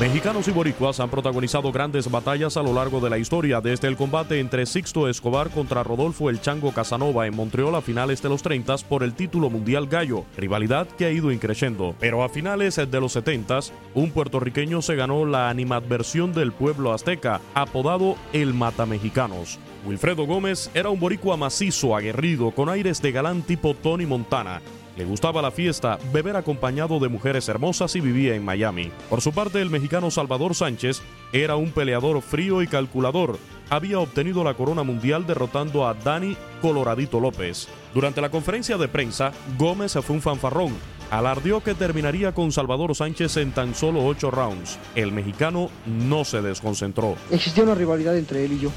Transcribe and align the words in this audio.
Mexicanos 0.00 0.48
y 0.48 0.50
boricuas 0.50 0.98
han 0.98 1.10
protagonizado 1.10 1.70
grandes 1.72 2.10
batallas 2.10 2.56
a 2.56 2.62
lo 2.62 2.72
largo 2.72 3.00
de 3.00 3.10
la 3.10 3.18
historia, 3.18 3.60
desde 3.60 3.86
el 3.86 3.98
combate 3.98 4.40
entre 4.40 4.64
Sixto 4.64 5.10
Escobar 5.10 5.50
contra 5.50 5.82
Rodolfo 5.82 6.30
El 6.30 6.40
Chango 6.40 6.72
Casanova 6.72 7.26
en 7.26 7.36
Montreal 7.36 7.74
a 7.74 7.82
finales 7.82 8.22
de 8.22 8.30
los 8.30 8.42
30 8.42 8.76
por 8.88 9.02
el 9.02 9.12
título 9.12 9.50
mundial 9.50 9.88
gallo, 9.88 10.24
rivalidad 10.38 10.86
que 10.86 11.04
ha 11.04 11.10
ido 11.10 11.30
increciendo. 11.30 11.94
Pero 12.00 12.24
a 12.24 12.30
finales 12.30 12.76
de 12.76 12.98
los 12.98 13.12
70 13.12 13.60
un 13.92 14.10
puertorriqueño 14.10 14.80
se 14.80 14.96
ganó 14.96 15.26
la 15.26 15.50
animadversión 15.50 16.32
del 16.32 16.52
pueblo 16.52 16.94
azteca, 16.94 17.42
apodado 17.52 18.16
el 18.32 18.54
Mata 18.54 18.86
Mexicanos. 18.86 19.58
Wilfredo 19.84 20.24
Gómez 20.24 20.70
era 20.72 20.88
un 20.88 20.98
boricua 20.98 21.36
macizo, 21.36 21.94
aguerrido, 21.94 22.52
con 22.52 22.70
aires 22.70 23.02
de 23.02 23.12
galán 23.12 23.42
tipo 23.42 23.74
Tony 23.74 24.06
Montana. 24.06 24.62
Le 25.00 25.06
gustaba 25.06 25.40
la 25.40 25.50
fiesta, 25.50 25.98
beber 26.12 26.36
acompañado 26.36 26.98
de 26.98 27.08
mujeres 27.08 27.48
hermosas 27.48 27.96
y 27.96 28.02
vivía 28.02 28.34
en 28.34 28.44
Miami. 28.44 28.92
Por 29.08 29.22
su 29.22 29.32
parte, 29.32 29.62
el 29.62 29.70
mexicano 29.70 30.10
Salvador 30.10 30.54
Sánchez 30.54 31.00
era 31.32 31.56
un 31.56 31.70
peleador 31.70 32.20
frío 32.20 32.60
y 32.60 32.66
calculador. 32.66 33.38
Había 33.70 33.98
obtenido 33.98 34.44
la 34.44 34.52
corona 34.52 34.82
mundial 34.82 35.26
derrotando 35.26 35.88
a 35.88 35.94
Dani 35.94 36.36
Coloradito 36.60 37.18
López. 37.18 37.66
Durante 37.94 38.20
la 38.20 38.30
conferencia 38.30 38.76
de 38.76 38.88
prensa, 38.88 39.32
Gómez 39.56 39.94
fue 40.02 40.16
un 40.16 40.20
fanfarrón. 40.20 40.76
Alardió 41.10 41.62
que 41.62 41.72
terminaría 41.72 42.34
con 42.34 42.52
Salvador 42.52 42.94
Sánchez 42.94 43.38
en 43.38 43.52
tan 43.52 43.74
solo 43.74 44.04
ocho 44.04 44.30
rounds. 44.30 44.78
El 44.94 45.12
mexicano 45.12 45.70
no 45.86 46.26
se 46.26 46.42
desconcentró. 46.42 47.16
Existía 47.30 47.64
una 47.64 47.74
rivalidad 47.74 48.18
entre 48.18 48.44
él 48.44 48.52
y 48.52 48.58
yo 48.58 48.70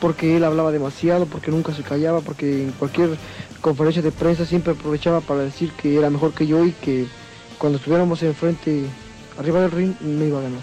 porque 0.00 0.36
él 0.36 0.44
hablaba 0.44 0.70
demasiado, 0.70 1.26
porque 1.26 1.50
nunca 1.50 1.74
se 1.74 1.82
callaba, 1.82 2.20
porque 2.20 2.64
en 2.64 2.72
cualquier 2.72 3.10
conferencia 3.60 4.02
de 4.02 4.12
prensa 4.12 4.44
siempre 4.44 4.72
aprovechaba 4.72 5.20
para 5.20 5.40
decir 5.40 5.72
que 5.72 5.96
era 5.96 6.10
mejor 6.10 6.32
que 6.32 6.46
yo 6.46 6.64
y 6.64 6.72
que 6.72 7.06
cuando 7.58 7.78
estuviéramos 7.78 8.22
enfrente, 8.22 8.84
arriba 9.38 9.60
del 9.60 9.70
ring, 9.70 9.94
me 10.00 10.26
iba 10.26 10.38
a 10.38 10.42
ganar. 10.42 10.60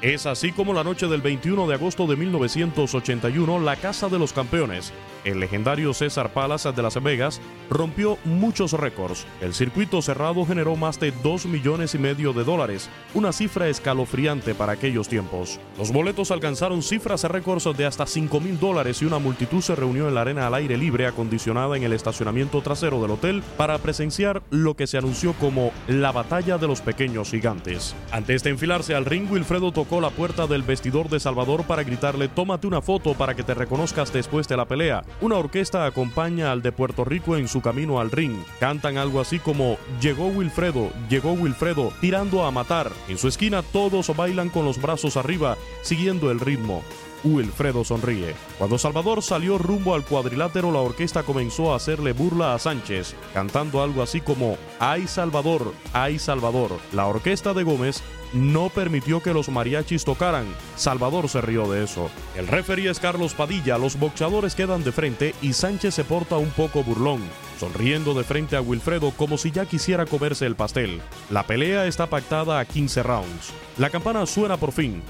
Es 0.00 0.26
así 0.26 0.52
como 0.52 0.72
la 0.72 0.84
noche 0.84 1.08
del 1.08 1.22
21 1.22 1.66
de 1.66 1.74
agosto 1.74 2.06
de 2.06 2.16
1981, 2.16 3.60
la 3.60 3.76
Casa 3.76 4.08
de 4.08 4.18
los 4.18 4.32
Campeones, 4.32 4.92
el 5.24 5.40
legendario 5.40 5.94
César 5.94 6.32
Palace 6.32 6.72
de 6.72 6.82
Las 6.82 7.02
Vegas, 7.02 7.40
rompió 7.70 8.18
muchos 8.24 8.72
récords. 8.72 9.26
El 9.40 9.54
circuito 9.54 10.02
cerrado 10.02 10.44
generó 10.44 10.76
más 10.76 10.98
de 11.00 11.12
2 11.22 11.46
millones 11.46 11.94
y 11.94 11.98
medio 11.98 12.32
de 12.32 12.44
dólares, 12.44 12.88
una 13.14 13.32
cifra 13.32 13.68
escalofriante 13.68 14.54
para 14.54 14.72
aquellos 14.72 15.08
tiempos. 15.08 15.60
Los 15.78 15.92
boletos 15.92 16.30
alcanzaron 16.30 16.82
cifras 16.82 17.24
récords 17.24 17.68
de 17.76 17.86
hasta 17.86 18.06
5 18.06 18.40
mil 18.40 18.58
dólares 18.58 19.02
y 19.02 19.04
una 19.04 19.18
multitud 19.18 19.60
se 19.60 19.74
reunió 19.74 20.08
en 20.08 20.14
la 20.14 20.22
arena 20.22 20.46
al 20.46 20.54
aire 20.54 20.76
libre 20.76 21.06
acondicionada 21.06 21.76
en 21.76 21.82
el 21.82 21.92
estacionamiento 21.92 22.62
trasero 22.62 23.00
del 23.00 23.12
hotel 23.12 23.42
para 23.56 23.78
presenciar 23.78 24.42
lo 24.50 24.74
que 24.74 24.86
se 24.86 24.98
anunció 24.98 25.32
como 25.34 25.72
la 25.86 26.12
batalla 26.12 26.58
de 26.58 26.66
los 26.66 26.80
pequeños 26.80 27.30
gigantes. 27.30 27.94
Antes 28.10 28.42
de 28.42 28.50
enfilarse 28.50 28.94
al 28.94 29.04
ring, 29.04 29.30
Wilfredo 29.30 29.72
tocó 29.72 30.00
la 30.00 30.10
puerta 30.10 30.46
del 30.46 30.62
vestidor 30.62 31.08
de 31.08 31.20
Salvador 31.20 31.64
para 31.64 31.82
gritarle 31.82 32.28
tómate 32.28 32.66
una 32.66 32.82
foto 32.82 33.14
para 33.14 33.34
que 33.34 33.42
te 33.42 33.54
reconozcas 33.54 34.12
después 34.12 34.48
de 34.48 34.56
la 34.56 34.66
pelea. 34.66 35.02
Una 35.20 35.36
orquesta 35.36 35.86
acompaña 35.86 36.52
al 36.52 36.62
de 36.62 36.72
Puerto 36.72 37.04
Rico 37.04 37.36
en 37.36 37.48
su 37.48 37.60
camino 37.60 38.00
al 38.00 38.10
ring. 38.10 38.38
Cantan 38.60 38.98
algo 38.98 39.20
así 39.20 39.38
como 39.38 39.78
llegó 40.00 40.28
Wilfredo, 40.28 40.90
llegó 41.08 41.32
Wilfredo, 41.32 41.92
tirando 42.00 42.44
a 42.44 42.50
matar. 42.50 42.92
En 43.08 43.18
su 43.18 43.28
esquina 43.28 43.62
todos 43.62 44.14
bailan 44.16 44.48
con 44.48 44.64
los 44.64 44.80
brazos 44.80 45.16
arriba, 45.16 45.56
siguiendo 45.82 46.30
el 46.30 46.40
ritmo. 46.40 46.82
Wilfredo 47.24 47.84
sonríe. 47.84 48.34
Cuando 48.58 48.78
Salvador 48.78 49.22
salió 49.22 49.58
rumbo 49.58 49.94
al 49.94 50.04
cuadrilátero, 50.04 50.72
la 50.72 50.80
orquesta 50.80 51.22
comenzó 51.22 51.72
a 51.72 51.76
hacerle 51.76 52.12
burla 52.12 52.54
a 52.54 52.58
Sánchez, 52.58 53.14
cantando 53.34 53.82
algo 53.82 54.02
así 54.02 54.20
como 54.20 54.56
¡Ay 54.78 55.06
Salvador! 55.06 55.72
¡Ay 55.92 56.18
Salvador! 56.18 56.78
La 56.92 57.06
orquesta 57.06 57.54
de 57.54 57.64
Gómez 57.64 58.02
no 58.32 58.68
permitió 58.68 59.22
que 59.22 59.32
los 59.32 59.48
mariachis 59.48 60.04
tocaran. 60.04 60.46
Salvador 60.76 61.28
se 61.28 61.40
rió 61.40 61.70
de 61.70 61.84
eso. 61.84 62.10
El 62.36 62.46
referee 62.46 62.90
es 62.90 63.00
Carlos 63.00 63.34
Padilla, 63.34 63.78
los 63.78 63.98
boxeadores 63.98 64.54
quedan 64.54 64.84
de 64.84 64.92
frente 64.92 65.34
y 65.42 65.52
Sánchez 65.52 65.94
se 65.94 66.04
porta 66.04 66.36
un 66.36 66.50
poco 66.50 66.82
burlón, 66.82 67.22
sonriendo 67.58 68.14
de 68.14 68.24
frente 68.24 68.56
a 68.56 68.60
Wilfredo 68.60 69.12
como 69.12 69.38
si 69.38 69.50
ya 69.50 69.66
quisiera 69.66 70.06
comerse 70.06 70.46
el 70.46 70.56
pastel. 70.56 71.00
La 71.30 71.46
pelea 71.46 71.86
está 71.86 72.06
pactada 72.06 72.60
a 72.60 72.64
15 72.64 73.02
rounds. 73.02 73.52
La 73.78 73.90
campana 73.90 74.26
suena 74.26 74.56
por 74.56 74.72
fin. 74.72 75.02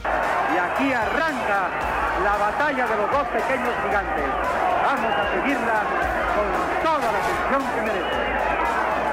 Aquí 0.78 0.92
arranca 0.92 1.70
la 2.22 2.36
batalla 2.36 2.86
de 2.86 2.96
los 2.98 3.10
dos 3.10 3.26
pequeños 3.34 3.74
gigantes. 3.82 4.30
Vamos 4.86 5.12
a 5.12 5.34
seguirla 5.34 6.07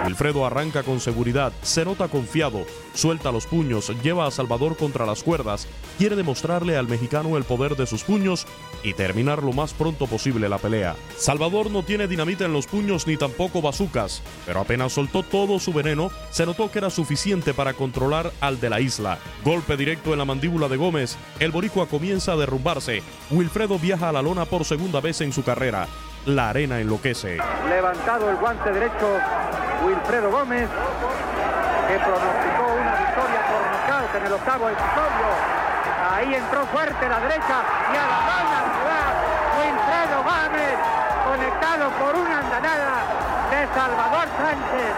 Wilfredo 0.06 0.46
arranca 0.46 0.84
con 0.84 1.00
seguridad, 1.00 1.52
se 1.62 1.84
nota 1.84 2.08
confiado, 2.08 2.66
suelta 2.94 3.32
los 3.32 3.48
puños, 3.48 3.92
lleva 4.04 4.28
a 4.28 4.32
Salvador 4.32 4.78
contra 4.78 5.06
las 5.06 5.24
cuerdas, 5.24 5.68
quiere 5.98 6.16
demostrarle 6.16 6.78
al 6.78 6.88
mexicano 6.88 7.38
el 7.38 7.44
poder 7.44 7.76
de 7.76 7.88
sus 7.88 8.04
puños 8.04 8.46
y 8.84 8.94
terminar 8.94 9.42
lo 9.42 9.52
más 9.52 9.74
pronto 9.74 10.06
posible 10.08 10.48
la 10.50 10.58
pelea. 10.58 10.96
Salvador 11.18 11.72
no 11.72 11.84
tiene 11.84 12.08
dinamita 12.08 12.46
en 12.46 12.54
los 12.54 12.68
puños 12.68 13.08
ni 13.08 13.18
tampoco 13.18 13.62
bazucas, 13.62 14.22
pero 14.46 14.60
apenas 14.60 14.94
soltó 14.94 15.24
todo 15.24 15.60
su 15.60 15.74
veneno, 15.74 16.12
se 16.30 16.46
notó 16.46 16.70
que 16.70 16.80
era 16.80 16.90
suficiente 16.90 17.54
para 17.54 17.74
controlar 17.74 18.32
al 18.42 18.60
de 18.60 18.70
la 18.70 18.80
isla. 18.80 19.18
Golpe 19.44 19.78
directo 19.78 20.14
en 20.14 20.20
la 20.20 20.26
mandíbula 20.26 20.68
de 20.68 20.78
Gómez, 20.78 21.18
el 21.40 21.52
boricua 21.52 21.88
comienza 21.88 22.34
a 22.34 22.38
derrumbarse. 22.38 23.02
Wilfredo 23.32 23.80
viaja 23.80 24.10
a 24.10 24.12
la 24.12 24.22
lona 24.22 24.46
por 24.46 24.66
segunda 24.66 25.02
vez 25.02 25.22
en 25.22 25.34
su 25.34 25.44
carrera. 25.44 25.88
La 26.26 26.50
arena 26.50 26.80
enloquece. 26.80 27.38
Levantado 27.70 28.30
el 28.32 28.38
guante 28.38 28.72
derecho 28.72 29.08
Wilfredo 29.86 30.32
Gómez, 30.32 30.68
que 31.88 32.00
pronosticó 32.00 32.66
una 32.74 32.96
victoria 33.06 33.42
por 33.46 33.62
nocaut 33.70 34.16
en 34.18 34.26
el 34.26 34.34
octavo 34.34 34.70
episodio. 34.70 35.30
Ahí 36.10 36.34
entró 36.34 36.66
fuerte 36.74 37.08
la 37.08 37.20
derecha 37.20 37.58
y 37.62 37.96
a 37.96 38.06
la 38.10 38.20
mano 38.26 38.66
ciudad. 38.82 39.14
Wilfredo 39.62 40.18
Gómez, 40.26 40.76
conectado 41.30 41.86
por 42.02 42.16
una 42.18 42.40
andanada 42.40 42.98
de 43.54 43.60
Salvador 43.78 44.28
Sánchez. 44.42 44.94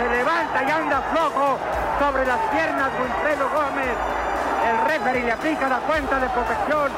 Se 0.00 0.08
levanta 0.08 0.62
y 0.64 0.70
anda 0.70 1.02
flojo 1.12 1.58
sobre 2.00 2.24
las 2.24 2.40
piernas 2.56 2.88
Wilfredo 2.96 3.50
Gómez. 3.52 3.96
El 4.64 4.76
referee 4.88 5.24
le 5.24 5.32
aplica 5.32 5.68
la 5.68 5.80
cuenta 5.80 6.18
de 6.18 6.28
protección 6.30 6.88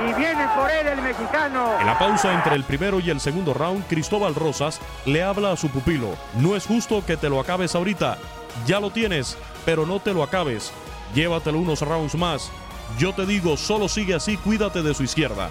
y 0.00 0.12
viene 0.14 0.46
por 0.56 0.70
él 0.70 0.86
el 0.86 1.02
mexicano. 1.02 1.78
En 1.80 1.86
la 1.86 1.98
pausa 1.98 2.32
entre 2.32 2.54
el 2.54 2.64
primero 2.64 3.00
y 3.00 3.10
el 3.10 3.20
segundo 3.20 3.54
round, 3.54 3.86
Cristóbal 3.86 4.34
Rosas 4.34 4.80
le 5.04 5.22
habla 5.22 5.52
a 5.52 5.56
su 5.56 5.68
pupilo. 5.68 6.16
No 6.34 6.56
es 6.56 6.66
justo 6.66 7.04
que 7.04 7.16
te 7.16 7.28
lo 7.28 7.40
acabes 7.40 7.74
ahorita. 7.74 8.18
Ya 8.66 8.80
lo 8.80 8.90
tienes, 8.90 9.36
pero 9.64 9.86
no 9.86 10.00
te 10.00 10.12
lo 10.12 10.22
acabes. 10.22 10.72
Llévatelo 11.14 11.58
unos 11.58 11.80
rounds 11.80 12.14
más. 12.14 12.50
Yo 12.98 13.14
te 13.14 13.26
digo, 13.26 13.56
solo 13.56 13.88
sigue 13.88 14.14
así, 14.14 14.36
cuídate 14.36 14.82
de 14.82 14.94
su 14.94 15.02
izquierda. 15.02 15.50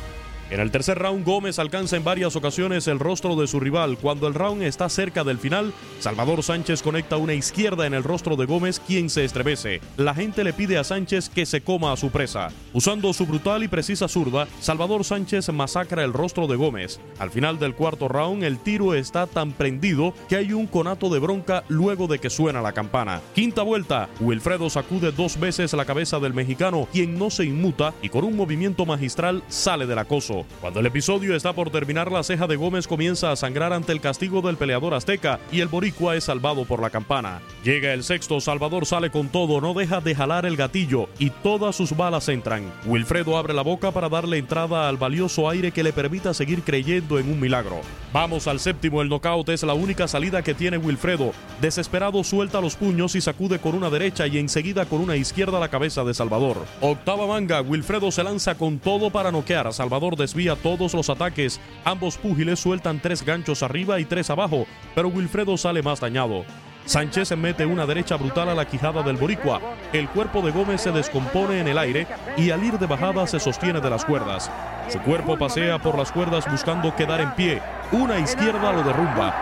En 0.51 0.59
el 0.59 0.69
tercer 0.69 0.99
round, 0.99 1.25
Gómez 1.25 1.59
alcanza 1.59 1.95
en 1.95 2.03
varias 2.03 2.35
ocasiones 2.35 2.85
el 2.89 2.99
rostro 2.99 3.37
de 3.37 3.47
su 3.47 3.61
rival. 3.61 3.97
Cuando 3.97 4.27
el 4.27 4.33
round 4.33 4.63
está 4.63 4.89
cerca 4.89 5.23
del 5.23 5.37
final, 5.37 5.71
Salvador 6.01 6.43
Sánchez 6.43 6.81
conecta 6.81 7.15
una 7.15 7.33
izquierda 7.33 7.87
en 7.87 7.93
el 7.93 8.03
rostro 8.03 8.35
de 8.35 8.45
Gómez, 8.45 8.81
quien 8.85 9.09
se 9.09 9.23
estremece. 9.23 9.79
La 9.95 10.13
gente 10.13 10.43
le 10.43 10.51
pide 10.51 10.77
a 10.77 10.83
Sánchez 10.83 11.29
que 11.29 11.45
se 11.45 11.61
coma 11.61 11.93
a 11.93 11.97
su 11.97 12.09
presa. 12.09 12.49
Usando 12.73 13.13
su 13.13 13.25
brutal 13.25 13.63
y 13.63 13.69
precisa 13.69 14.09
zurda, 14.09 14.45
Salvador 14.59 15.05
Sánchez 15.05 15.47
masacra 15.53 16.03
el 16.03 16.11
rostro 16.11 16.47
de 16.47 16.57
Gómez. 16.57 16.99
Al 17.17 17.31
final 17.31 17.57
del 17.57 17.73
cuarto 17.73 18.09
round, 18.09 18.43
el 18.43 18.59
tiro 18.59 18.93
está 18.93 19.27
tan 19.27 19.53
prendido 19.53 20.13
que 20.27 20.35
hay 20.35 20.51
un 20.51 20.67
conato 20.67 21.09
de 21.09 21.19
bronca 21.19 21.63
luego 21.69 22.07
de 22.07 22.19
que 22.19 22.29
suena 22.29 22.61
la 22.61 22.73
campana. 22.73 23.21
Quinta 23.33 23.63
vuelta, 23.63 24.09
Wilfredo 24.19 24.69
sacude 24.69 25.13
dos 25.13 25.39
veces 25.39 25.71
la 25.71 25.85
cabeza 25.85 26.19
del 26.19 26.33
mexicano, 26.33 26.89
quien 26.91 27.17
no 27.17 27.29
se 27.29 27.45
inmuta 27.45 27.93
y 28.01 28.09
con 28.09 28.25
un 28.25 28.35
movimiento 28.35 28.85
magistral 28.85 29.43
sale 29.47 29.87
del 29.87 29.99
acoso. 29.99 30.40
Cuando 30.59 30.79
el 30.79 30.85
episodio 30.85 31.35
está 31.35 31.53
por 31.53 31.69
terminar, 31.69 32.11
la 32.11 32.23
ceja 32.23 32.47
de 32.47 32.55
Gómez 32.55 32.87
comienza 32.87 33.31
a 33.31 33.35
sangrar 33.35 33.73
ante 33.73 33.91
el 33.91 34.01
castigo 34.01 34.41
del 34.41 34.57
peleador 34.57 34.93
azteca 34.93 35.39
y 35.51 35.61
el 35.61 35.67
boricua 35.67 36.15
es 36.15 36.25
salvado 36.25 36.65
por 36.65 36.81
la 36.81 36.89
campana. 36.89 37.41
Llega 37.63 37.93
el 37.93 38.03
sexto, 38.03 38.39
Salvador 38.39 38.85
sale 38.85 39.11
con 39.11 39.29
todo, 39.29 39.61
no 39.61 39.73
deja 39.73 40.01
de 40.01 40.15
jalar 40.15 40.45
el 40.45 40.57
gatillo 40.57 41.09
y 41.19 41.29
todas 41.29 41.75
sus 41.75 41.95
balas 41.95 42.29
entran. 42.29 42.71
Wilfredo 42.85 43.37
abre 43.37 43.53
la 43.53 43.61
boca 43.61 43.91
para 43.91 44.09
darle 44.09 44.37
entrada 44.37 44.87
al 44.89 44.97
valioso 44.97 45.49
aire 45.49 45.71
que 45.71 45.83
le 45.83 45.93
permita 45.93 46.33
seguir 46.33 46.63
creyendo 46.63 47.19
en 47.19 47.31
un 47.31 47.39
milagro. 47.39 47.81
Vamos 48.13 48.47
al 48.47 48.59
séptimo, 48.59 49.01
el 49.01 49.09
knockout 49.09 49.49
es 49.49 49.63
la 49.63 49.73
única 49.73 50.07
salida 50.07 50.41
que 50.41 50.53
tiene 50.53 50.77
Wilfredo. 50.77 51.33
Desesperado 51.61 52.23
suelta 52.23 52.61
los 52.61 52.75
puños 52.75 53.15
y 53.15 53.21
sacude 53.21 53.59
con 53.59 53.75
una 53.75 53.89
derecha 53.89 54.27
y 54.27 54.37
enseguida 54.37 54.85
con 54.85 55.01
una 55.01 55.15
izquierda 55.15 55.59
la 55.59 55.69
cabeza 55.69 56.03
de 56.03 56.13
Salvador. 56.13 56.65
Octava 56.81 57.27
manga, 57.27 57.61
Wilfredo 57.61 58.11
se 58.11 58.23
lanza 58.23 58.55
con 58.55 58.79
todo 58.79 59.09
para 59.09 59.31
noquear 59.31 59.71
Salvador 59.73 60.15
de 60.15 60.21
desvía 60.31 60.55
todos 60.55 60.93
los 60.93 61.09
ataques. 61.09 61.59
Ambos 61.83 62.17
púgiles 62.17 62.59
sueltan 62.59 63.01
tres 63.01 63.25
ganchos 63.25 63.63
arriba 63.63 63.99
y 63.99 64.05
tres 64.05 64.29
abajo, 64.29 64.65
pero 64.95 65.09
Wilfredo 65.09 65.57
sale 65.57 65.81
más 65.81 65.99
dañado. 65.99 66.45
Sánchez 66.85 67.35
mete 67.37 67.65
una 67.65 67.85
derecha 67.85 68.17
brutal 68.17 68.49
a 68.49 68.55
la 68.55 68.65
quijada 68.65 69.03
del 69.03 69.17
boricua. 69.17 69.61
El 69.93 70.09
cuerpo 70.09 70.41
de 70.41 70.51
Gómez 70.51 70.81
se 70.81 70.91
descompone 70.91 71.59
en 71.59 71.67
el 71.67 71.77
aire 71.77 72.07
y 72.37 72.51
al 72.51 72.63
ir 72.63 72.77
de 72.77 72.87
bajada 72.87 73.27
se 73.27 73.39
sostiene 73.39 73.79
de 73.79 73.89
las 73.89 74.03
cuerdas. 74.03 74.51
Su 74.89 74.99
cuerpo 74.99 75.37
pasea 75.37 75.79
por 75.79 75.97
las 75.97 76.11
cuerdas 76.11 76.49
buscando 76.49 76.95
quedar 76.95 77.21
en 77.21 77.31
pie. 77.31 77.61
Una 77.91 78.19
izquierda 78.19 78.71
lo 78.73 78.83
derrumba. 78.83 79.33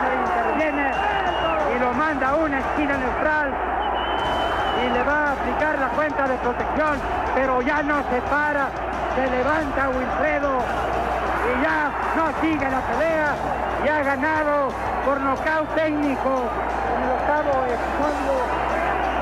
El 0.00 0.20
interviene 0.20 0.90
y 1.74 1.78
lo 1.80 1.92
manda 1.92 2.28
a 2.28 2.36
una 2.36 2.58
esquina 2.58 2.96
neutral. 2.96 3.77
Y 4.84 4.92
le 4.92 5.02
va 5.02 5.28
a 5.28 5.32
aplicar 5.32 5.78
la 5.78 5.88
cuenta 5.88 6.28
de 6.28 6.36
protección, 6.36 6.98
pero 7.34 7.62
ya 7.62 7.82
no 7.82 7.98
se 8.10 8.20
para. 8.22 8.70
Se 9.14 9.30
levanta 9.30 9.88
Wilfredo 9.88 10.58
y 11.48 11.62
ya 11.62 11.92
no 12.16 12.40
sigue 12.40 12.70
la 12.70 12.80
pelea. 12.80 13.36
Y 13.84 13.88
ha 13.88 14.02
ganado 14.02 14.68
por 15.04 15.20
nocaut 15.20 15.74
técnico 15.74 16.44
en 16.96 17.02
el 17.02 17.10
octavo 17.10 17.64
episodio 17.64 18.68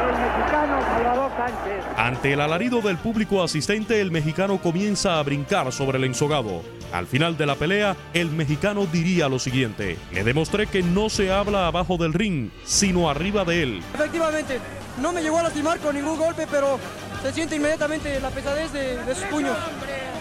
el 0.09 0.19
mexicano 0.19 0.81
Salvador 0.83 1.31
Sánchez. 1.37 1.85
Ante 1.97 2.33
el 2.33 2.41
alarido 2.41 2.81
del 2.81 2.97
público 2.97 3.43
asistente, 3.43 4.01
el 4.01 4.11
mexicano 4.11 4.59
comienza 4.59 5.19
a 5.19 5.23
brincar 5.23 5.73
sobre 5.73 5.99
el 5.99 6.05
ensogado. 6.05 6.63
Al 6.93 7.07
final 7.07 7.37
de 7.37 7.47
la 7.47 7.57
pelea, 7.57 7.97
el 8.15 8.31
mexicano 8.31 8.87
diría 8.87 9.29
lo 9.29 9.39
siguiente: 9.39 9.99
Le 10.13 10.25
demostré 10.25 10.67
que 10.67 10.83
no 10.83 11.09
se 11.09 11.33
habla 11.33 11.67
abajo 11.67 11.97
del 11.97 12.13
ring, 12.13 12.51
sino 12.65 13.11
arriba 13.11 13.45
de 13.45 13.63
él. 13.63 13.83
Efectivamente, 13.95 14.61
no 15.01 15.13
me 15.13 15.23
llegó 15.23 15.39
a 15.39 15.45
lastimar 15.45 15.79
con 15.79 15.95
ningún 15.95 16.19
golpe, 16.19 16.47
pero 16.51 16.79
se 17.23 17.33
siente 17.33 17.57
inmediatamente 17.57 18.21
la 18.21 18.31
pesadez 18.31 18.73
de, 18.73 19.03
de 19.05 19.15
sus 19.15 19.25
puños. 19.25 19.57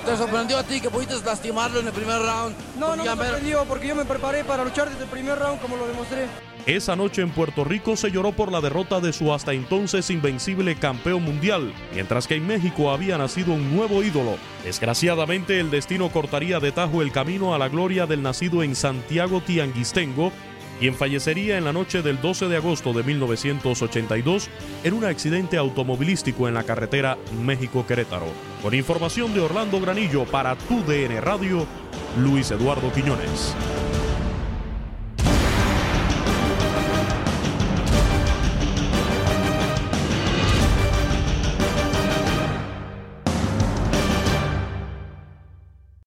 ¿Te 0.06 0.16
sorprendió 0.18 0.58
a 0.58 0.64
ti 0.64 0.80
que 0.80 0.90
pudiste 0.90 1.16
lastimarlo 1.26 1.80
en 1.80 1.88
el 1.88 1.94
primer 1.94 2.20
round? 2.20 2.56
No, 2.78 2.96
no 2.96 3.04
me 3.04 3.10
sorprendió 3.10 3.66
porque 3.66 3.88
yo 3.88 3.96
me 3.96 4.06
preparé 4.06 4.44
para 4.44 4.64
luchar 4.64 4.90
desde 4.90 5.04
el 5.04 5.10
primer 5.10 5.40
round 5.40 5.60
como 5.62 5.78
lo 5.78 5.88
demostré. 5.88 6.28
Esa 6.66 6.96
noche 6.96 7.22
en 7.22 7.30
Puerto 7.30 7.64
Rico 7.64 7.96
se 7.96 8.10
lloró 8.10 8.32
por 8.32 8.52
la 8.52 8.60
derrota 8.60 9.00
de 9.00 9.14
su 9.14 9.32
hasta 9.32 9.54
entonces 9.54 10.10
invencible 10.10 10.76
campeón 10.76 11.24
mundial, 11.24 11.72
mientras 11.94 12.26
que 12.26 12.36
en 12.36 12.48
México 12.48 12.90
había 12.92 13.20
nacido 13.20 13.54
un 13.54 13.76
nuevo 13.76 14.02
ídolo. 14.02 14.38
Desgraciadamente 14.64 15.60
el 15.60 15.70
destino 15.70 16.10
cortaría 16.10 16.60
de 16.60 16.72
tajo 16.72 17.04
el 17.04 17.12
camino 17.12 17.54
a 17.54 17.60
la 17.60 17.70
gloria 17.70 18.08
del 18.08 18.24
nacido 18.24 18.64
en 18.64 18.76
Santiago 18.76 19.42
Tianguistengo, 19.42 20.32
quien 20.80 20.96
fallecería 20.96 21.58
en 21.58 21.66
la 21.66 21.74
noche 21.74 22.02
del 22.02 22.22
12 22.22 22.48
de 22.48 22.58
agosto 22.58 22.94
de 22.94 23.04
1982 23.04 24.50
en 24.84 24.94
un 24.94 25.06
accidente 25.06 25.58
automovilístico 25.58 26.48
en 26.48 26.54
la 26.54 26.64
carretera 26.64 27.18
México-Querétaro. 27.44 28.28
Con 28.62 28.74
información 28.74 29.34
de 29.34 29.42
Orlando 29.42 29.80
Granillo 29.80 30.26
para 30.26 30.56
Tu 30.56 30.84
DN 30.84 31.22
Radio, 31.22 31.66
Luis 32.18 32.52
Eduardo 32.52 32.92
Quiñones. 32.92 33.56